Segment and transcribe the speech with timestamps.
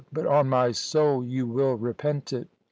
[0.11, 2.47] but, on my soul, you will repent it!"